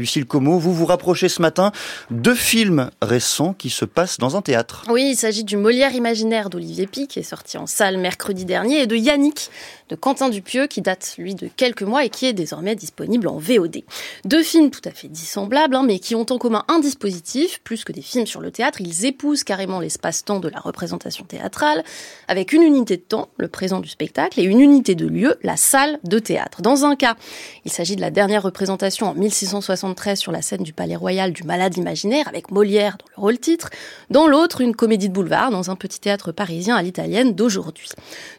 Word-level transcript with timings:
Lucille 0.00 0.26
Como, 0.26 0.60
vous 0.60 0.72
vous 0.72 0.86
rapprochez 0.86 1.28
ce 1.28 1.42
matin 1.42 1.72
de 2.12 2.32
films 2.32 2.92
récents 3.02 3.52
qui 3.52 3.68
se 3.68 3.84
passent 3.84 4.18
dans 4.18 4.36
un 4.36 4.42
théâtre. 4.42 4.84
Oui, 4.88 5.08
il 5.10 5.16
s'agit 5.16 5.42
du 5.42 5.56
Molière 5.56 5.92
imaginaire 5.92 6.50
d'Olivier 6.50 6.86
Pi 6.86 7.08
qui 7.08 7.18
est 7.18 7.24
sorti 7.24 7.58
en 7.58 7.66
salle 7.66 7.98
mercredi 7.98 8.44
dernier 8.44 8.82
et 8.82 8.86
de 8.86 8.94
Yannick 8.94 9.50
de 9.88 9.96
Quentin 9.96 10.28
Dupieux 10.28 10.68
qui 10.68 10.82
date 10.82 11.16
lui 11.18 11.34
de 11.34 11.48
quelques 11.48 11.82
mois 11.82 12.04
et 12.04 12.10
qui 12.10 12.26
est 12.26 12.32
désormais 12.32 12.76
disponible 12.76 13.26
en 13.26 13.38
VOD. 13.38 13.78
Deux 14.24 14.44
films 14.44 14.70
tout 14.70 14.82
à 14.84 14.92
fait 14.92 15.08
dissemblables 15.08 15.74
hein, 15.74 15.82
mais 15.84 15.98
qui 15.98 16.14
ont 16.14 16.26
en 16.30 16.38
commun 16.38 16.64
un 16.68 16.78
dispositif, 16.78 17.60
plus 17.64 17.82
que 17.82 17.90
des 17.90 18.02
films 18.02 18.26
sur 18.26 18.40
le 18.40 18.52
théâtre, 18.52 18.80
ils 18.80 19.04
épousent 19.04 19.42
carrément 19.42 19.80
l'espace-temps 19.80 20.38
de 20.38 20.48
la 20.48 20.60
représentation 20.60 21.24
théâtrale 21.24 21.82
avec 22.28 22.52
une 22.52 22.62
unité 22.62 22.98
de 22.98 23.02
temps, 23.02 23.30
le 23.36 23.48
présent 23.48 23.80
du 23.80 23.88
spectacle, 23.88 24.38
et 24.38 24.44
une 24.44 24.60
unité 24.60 24.94
de 24.94 25.08
lieu, 25.08 25.38
la 25.42 25.56
salle 25.56 25.98
de 26.04 26.20
théâtre. 26.20 26.62
Dans 26.62 26.84
un 26.84 26.94
cas, 26.94 27.16
il 27.64 27.72
s'agit 27.72 27.96
de 27.96 28.00
la 28.00 28.12
dernière 28.12 28.44
représentation 28.44 29.08
en 29.08 29.14
1660 29.14 29.87
sur 30.14 30.32
la 30.32 30.42
scène 30.42 30.62
du 30.62 30.72
Palais 30.72 30.96
Royal 30.96 31.32
du 31.32 31.42
Malade 31.42 31.76
imaginaire 31.76 32.28
avec 32.28 32.50
Molière 32.50 32.98
dans 32.98 33.06
le 33.16 33.20
rôle 33.22 33.38
titre, 33.38 33.70
dans 34.10 34.26
l'autre 34.26 34.60
une 34.60 34.74
comédie 34.74 35.08
de 35.08 35.14
boulevard 35.14 35.50
dans 35.50 35.70
un 35.70 35.76
petit 35.76 35.98
théâtre 35.98 36.30
parisien 36.30 36.76
à 36.76 36.82
l'italienne 36.82 37.34
d'aujourd'hui. 37.34 37.88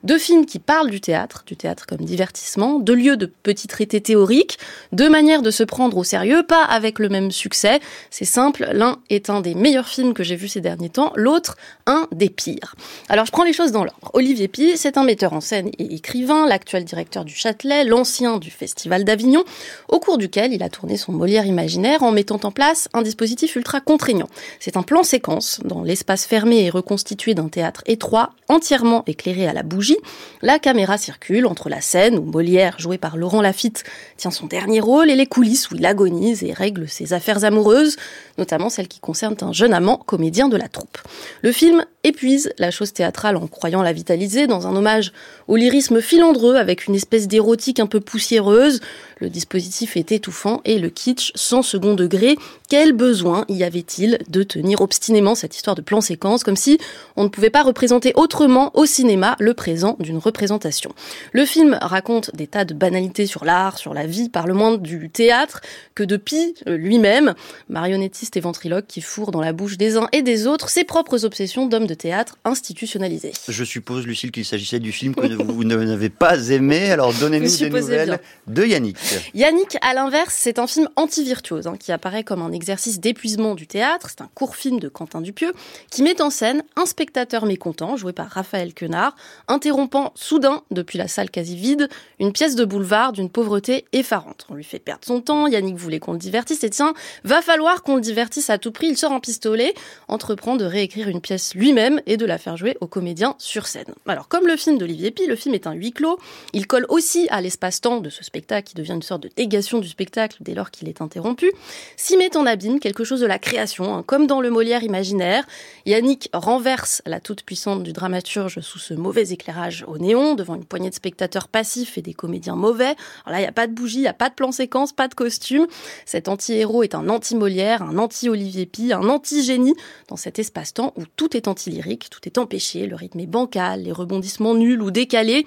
Deux 0.03 0.19
films 0.19 0.45
qui 0.45 0.59
parlent 0.59 0.89
du 0.89 1.01
théâtre, 1.01 1.43
du 1.45 1.55
théâtre 1.55 1.85
comme 1.87 2.01
divertissement, 2.01 2.79
deux 2.79 2.93
lieux 2.93 3.17
de 3.17 3.25
petits 3.25 3.67
traités 3.67 3.99
théoriques, 3.99 4.59
deux 4.91 5.09
manières 5.09 5.41
de 5.41 5.51
se 5.51 5.63
prendre 5.63 5.97
au 5.97 6.03
sérieux, 6.03 6.43
pas 6.43 6.63
avec 6.63 6.99
le 6.99 7.09
même 7.09 7.31
succès. 7.31 7.79
C'est 8.09 8.25
simple, 8.25 8.69
l'un 8.71 8.99
est 9.09 9.29
un 9.29 9.41
des 9.41 9.55
meilleurs 9.55 9.87
films 9.87 10.13
que 10.13 10.23
j'ai 10.23 10.35
vus 10.35 10.49
ces 10.49 10.61
derniers 10.61 10.89
temps, 10.89 11.11
l'autre 11.15 11.57
un 11.87 12.07
des 12.11 12.29
pires. 12.29 12.75
Alors 13.09 13.25
je 13.25 13.31
prends 13.31 13.43
les 13.43 13.53
choses 13.53 13.71
dans 13.71 13.83
l'ordre. 13.83 14.11
Olivier 14.13 14.47
Pi, 14.47 14.77
c'est 14.77 14.97
un 14.97 15.03
metteur 15.03 15.33
en 15.33 15.41
scène 15.41 15.69
et 15.79 15.95
écrivain, 15.95 16.47
l'actuel 16.47 16.85
directeur 16.85 17.25
du 17.25 17.33
Châtelet, 17.33 17.83
l'ancien 17.83 18.37
du 18.37 18.51
Festival 18.51 19.03
d'Avignon, 19.03 19.43
au 19.87 19.99
cours 19.99 20.17
duquel 20.17 20.53
il 20.53 20.63
a 20.63 20.69
tourné 20.69 20.95
son 20.95 21.11
Molière 21.11 21.38
imaginaire 21.45 22.03
en 22.03 22.11
mettant 22.11 22.39
en 22.43 22.51
place 22.51 22.89
un 22.93 23.01
dispositif 23.01 23.55
ultra 23.55 23.81
contraignant. 23.81 24.29
C'est 24.59 24.77
un 24.77 24.83
plan 24.83 25.03
séquence 25.03 25.59
dans 25.63 25.83
l'espace 25.83 26.25
fermé 26.25 26.65
et 26.65 26.69
reconstitué 26.69 27.33
d'un 27.33 27.49
théâtre 27.49 27.83
étroit, 27.85 28.31
entièrement 28.47 29.03
éclairé 29.07 29.47
à 29.47 29.53
la 29.53 29.63
bougie. 29.63 29.97
La 30.41 30.59
caméra 30.59 30.97
circule 30.97 31.45
entre 31.45 31.69
la 31.69 31.81
scène 31.81 32.17
où 32.17 32.23
Molière, 32.23 32.79
joué 32.79 32.97
par 32.97 33.17
Laurent 33.17 33.41
Lafitte, 33.41 33.83
tient 34.17 34.31
son 34.31 34.47
dernier 34.47 34.79
rôle 34.79 35.09
et 35.09 35.15
les 35.15 35.27
coulisses 35.27 35.69
où 35.71 35.75
il 35.75 35.85
agonise 35.85 36.43
et 36.43 36.53
règle 36.53 36.87
ses 36.87 37.13
affaires 37.13 37.43
amoureuses, 37.43 37.97
notamment 38.37 38.69
celles 38.69 38.87
qui 38.87 38.99
concernent 38.99 39.37
un 39.41 39.53
jeune 39.53 39.73
amant 39.73 39.97
comédien 39.97 40.49
de 40.49 40.57
la 40.57 40.67
troupe. 40.67 40.97
Le 41.41 41.51
film 41.51 41.85
épuise 42.09 42.51
la 42.57 42.71
chose 42.71 42.91
théâtrale 42.91 43.37
en 43.37 43.47
croyant 43.47 43.81
la 43.81 43.93
vitaliser 43.93 44.47
dans 44.47 44.67
un 44.67 44.75
hommage 44.75 45.13
au 45.47 45.55
lyrisme 45.55 46.01
filandreux 46.01 46.55
avec 46.55 46.87
une 46.87 46.95
espèce 46.95 47.27
d'érotique 47.27 47.79
un 47.79 47.87
peu 47.87 48.01
poussiéreuse. 48.01 48.81
Le 49.19 49.29
dispositif 49.29 49.95
est 49.97 50.11
étouffant 50.11 50.61
et 50.65 50.79
le 50.79 50.89
kitsch 50.89 51.31
sans 51.35 51.61
second 51.61 51.93
degré. 51.93 52.37
Quel 52.69 52.93
besoin 52.93 53.45
y 53.49 53.63
avait-il 53.63 54.19
de 54.29 54.43
tenir 54.43 54.81
obstinément 54.81 55.35
cette 55.35 55.55
histoire 55.55 55.75
de 55.75 55.81
plan 55.81 56.01
séquence 56.01 56.43
comme 56.43 56.55
si 56.55 56.79
on 57.15 57.23
ne 57.23 57.29
pouvait 57.29 57.49
pas 57.49 57.63
représenter 57.63 58.11
autrement 58.15 58.71
au 58.75 58.85
cinéma 58.85 59.35
le 59.39 59.53
présent 59.53 59.95
d'une 59.99 60.17
représentation? 60.17 60.91
Le 61.31 61.45
film 61.45 61.77
raconte 61.81 62.35
des 62.35 62.47
tas 62.47 62.65
de 62.65 62.73
banalités 62.73 63.25
sur 63.25 63.45
l'art, 63.45 63.77
sur 63.77 63.93
la 63.93 64.05
vie, 64.05 64.29
par 64.29 64.47
le 64.47 64.53
moins 64.53 64.77
du 64.77 65.09
théâtre 65.09 65.61
que 65.95 66.03
de 66.03 66.17
Pi 66.17 66.55
euh, 66.67 66.77
lui-même, 66.77 67.33
marionnettiste 67.69 68.37
et 68.37 68.39
ventriloque 68.39 68.87
qui 68.87 69.01
fourre 69.01 69.31
dans 69.31 69.41
la 69.41 69.53
bouche 69.53 69.77
des 69.77 69.97
uns 69.97 70.07
et 70.11 70.21
des 70.21 70.47
autres 70.47 70.69
ses 70.69 70.83
propres 70.83 71.25
obsessions 71.25 71.67
d'homme 71.67 71.87
de 71.87 71.93
théâtre 71.99 72.37
institutionnalisé. 72.45 73.31
Je 73.47 73.63
suppose, 73.63 74.07
Lucille, 74.07 74.31
qu'il 74.31 74.45
s'agissait 74.45 74.79
du 74.79 74.91
film 74.91 75.13
que 75.13 75.27
vous 75.27 75.63
n'avez 75.63 76.09
pas 76.09 76.49
aimé. 76.49 76.91
Alors 76.91 77.13
donnez-nous 77.13 77.57
des 77.57 77.69
nouvelles 77.69 78.19
de 78.47 78.65
Yannick. 78.65 78.97
Yannick, 79.35 79.77
à 79.81 79.93
l'inverse, 79.93 80.35
c'est 80.37 80.57
un 80.57 80.65
film 80.65 80.89
anti-virtuose 80.95 81.67
hein, 81.67 81.75
qui 81.77 81.91
apparaît 81.91 82.23
comme 82.23 82.41
un 82.41 82.51
exercice 82.51 82.99
d'épuisement 82.99 83.53
du 83.53 83.67
théâtre. 83.67 84.07
C'est 84.09 84.21
un 84.21 84.29
court 84.33 84.55
film 84.55 84.79
de 84.79 84.87
Quentin 84.89 85.21
Dupieux 85.21 85.53
qui 85.91 86.01
met 86.01 86.21
en 86.21 86.29
scène 86.29 86.63
un 86.75 86.85
spectateur 86.85 87.45
mécontent, 87.45 87.97
joué 87.97 88.13
par 88.13 88.29
Raphaël 88.29 88.73
Quenard, 88.73 89.15
interrompant 89.47 90.13
soudain, 90.15 90.63
depuis 90.71 90.97
la 90.97 91.07
salle 91.07 91.29
quasi 91.29 91.55
vide, 91.55 91.89
une 92.19 92.31
pièce 92.31 92.55
de 92.55 92.65
boulevard 92.65 93.11
d'une 93.11 93.29
pauvreté 93.29 93.85
effarante. 93.91 94.47
On 94.49 94.55
lui 94.55 94.63
fait 94.63 94.79
perdre 94.79 95.05
son 95.05 95.21
temps, 95.21 95.47
Yannick 95.47 95.75
voulait 95.75 95.99
qu'on 95.99 96.13
le 96.13 96.19
divertisse, 96.19 96.63
et 96.63 96.69
tiens, 96.69 96.93
va 97.25 97.41
falloir 97.41 97.83
qu'on 97.83 97.95
le 97.95 98.01
divertisse 98.01 98.49
à 98.49 98.57
tout 98.57 98.71
prix. 98.71 98.87
Il 98.87 98.97
sort 98.97 99.11
un 99.11 99.19
pistolet, 99.19 99.73
entreprend 100.07 100.55
de 100.55 100.65
réécrire 100.65 101.09
une 101.09 101.21
pièce 101.21 101.53
lui-même 101.55 101.78
et 102.05 102.17
de 102.17 102.25
la 102.25 102.37
faire 102.37 102.57
jouer 102.57 102.77
aux 102.81 102.87
comédiens 102.87 103.35
sur 103.37 103.67
scène. 103.67 103.93
Alors, 104.07 104.27
comme 104.27 104.47
le 104.47 104.57
film 104.57 104.77
d'Olivier 104.77 105.11
Pi, 105.11 105.25
le 105.27 105.35
film 105.35 105.55
est 105.55 105.67
un 105.67 105.73
huis 105.73 105.91
clos. 105.91 106.19
Il 106.53 106.67
colle 106.67 106.85
aussi 106.89 107.27
à 107.29 107.41
l'espace-temps 107.41 108.01
de 108.01 108.09
ce 108.09 108.23
spectacle 108.23 108.67
qui 108.67 108.75
devient 108.75 108.93
une 108.93 109.01
sorte 109.01 109.23
de 109.23 109.29
négation 109.37 109.79
du 109.79 109.87
spectacle 109.87 110.37
dès 110.41 110.53
lors 110.53 110.71
qu'il 110.71 110.89
est 110.89 111.01
interrompu. 111.01 111.51
S'y 111.95 112.17
met 112.17 112.35
en 112.35 112.45
abîme 112.45 112.79
quelque 112.79 113.03
chose 113.03 113.21
de 113.21 113.25
la 113.25 113.39
création, 113.39 113.95
hein, 113.95 114.03
comme 114.05 114.27
dans 114.27 114.41
le 114.41 114.49
Molière 114.49 114.83
imaginaire. 114.83 115.45
Yannick 115.85 116.29
renverse 116.33 117.01
la 117.05 117.19
toute-puissante 117.19 117.83
du 117.83 117.93
dramaturge 117.93 118.59
sous 118.59 118.79
ce 118.79 118.93
mauvais 118.93 119.29
éclairage 119.29 119.85
au 119.87 119.97
néon, 119.97 120.35
devant 120.35 120.55
une 120.55 120.65
poignée 120.65 120.89
de 120.89 120.95
spectateurs 120.95 121.47
passifs 121.47 121.97
et 121.97 122.01
des 122.01 122.13
comédiens 122.13 122.55
mauvais. 122.55 122.95
Alors 123.25 123.31
là, 123.31 123.39
il 123.39 123.43
n'y 123.43 123.47
a 123.47 123.53
pas 123.53 123.67
de 123.67 123.73
bougie, 123.73 123.99
il 123.99 124.01
n'y 124.01 124.07
a 124.07 124.13
pas 124.13 124.29
de 124.29 124.35
plan 124.35 124.51
séquence, 124.51 124.91
pas 124.91 125.07
de 125.07 125.15
costume. 125.15 125.67
Cet 126.05 126.27
anti-héros 126.27 126.83
est 126.83 126.95
un 126.95 127.07
anti-Molière, 127.09 127.83
un 127.83 127.97
anti-Olivier 127.97 128.65
Pi, 128.65 128.91
un 128.91 129.07
anti-génie 129.07 129.75
dans 130.07 130.17
cet 130.17 130.39
espace-temps 130.39 130.93
où 130.97 131.03
tout 131.15 131.37
est 131.37 131.47
anti 131.47 131.68
lyrique, 131.69 132.09
tout 132.09 132.21
est 132.25 132.37
empêché, 132.37 132.87
le 132.87 132.95
rythme 132.95 133.19
est 133.19 133.27
bancal, 133.27 133.83
les 133.83 133.91
rebondissements 133.91 134.55
nuls 134.55 134.81
ou 134.81 134.91
décalés. 134.91 135.45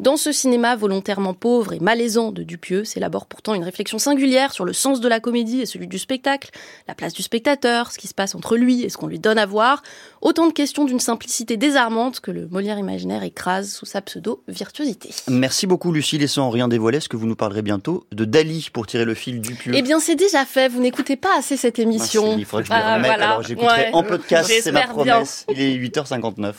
Dans 0.00 0.16
ce 0.16 0.32
cinéma 0.32 0.74
volontairement 0.76 1.34
pauvre 1.34 1.72
et 1.72 1.78
malaisant 1.78 2.32
de 2.32 2.42
Dupieux 2.42 2.84
s'élabore 2.84 3.26
pourtant 3.26 3.54
une 3.54 3.62
réflexion 3.62 3.98
singulière 3.98 4.52
sur 4.52 4.64
le 4.64 4.72
sens 4.72 5.00
de 5.00 5.08
la 5.08 5.20
comédie 5.20 5.60
et 5.60 5.66
celui 5.66 5.86
du 5.86 5.98
spectacle, 5.98 6.50
la 6.88 6.94
place 6.94 7.12
du 7.12 7.22
spectateur, 7.22 7.92
ce 7.92 7.98
qui 7.98 8.08
se 8.08 8.14
passe 8.14 8.34
entre 8.34 8.56
lui 8.56 8.82
et 8.82 8.88
ce 8.88 8.96
qu'on 8.96 9.06
lui 9.06 9.18
donne 9.18 9.38
à 9.38 9.46
voir. 9.46 9.82
Autant 10.20 10.46
de 10.46 10.52
questions 10.52 10.84
d'une 10.84 11.00
simplicité 11.00 11.56
désarmante 11.56 12.20
que 12.20 12.30
le 12.30 12.48
Molière 12.48 12.78
imaginaire 12.78 13.22
écrase 13.22 13.72
sous 13.72 13.86
sa 13.86 14.00
pseudo-virtuosité. 14.00 15.10
Merci 15.28 15.66
beaucoup 15.66 15.92
Lucie, 15.92 16.16
et 16.16 16.26
sans 16.26 16.50
rien 16.50 16.68
dévoiler, 16.68 16.98
est-ce 16.98 17.08
que 17.08 17.16
vous 17.16 17.26
nous 17.26 17.36
parlerez 17.36 17.62
bientôt 17.62 18.06
de 18.12 18.24
Dali 18.24 18.68
pour 18.72 18.86
tirer 18.86 19.04
le 19.04 19.14
fil 19.14 19.40
Dupieux? 19.40 19.72
Eh 19.74 19.82
bien 19.82 20.00
c'est 20.00 20.16
déjà 20.16 20.44
fait, 20.44 20.68
vous 20.68 20.80
n'écoutez 20.80 21.16
pas 21.16 21.38
assez 21.38 21.56
cette 21.56 21.78
émission. 21.78 22.36
il 22.36 22.44
faudrait 22.44 22.64
que 22.64 22.68
je 22.68 22.74
me 22.74 22.78
ah, 22.78 22.96
remette, 22.96 23.10
alors 23.10 23.42
j'écouterai 23.42 23.90
en 23.92 24.02
podcast, 24.02 24.52
c'est 24.62 24.72
ma 24.72 24.86
promesse. 24.86 25.46
Il 25.50 25.60
est 25.60 25.76
8h59. 25.76 26.52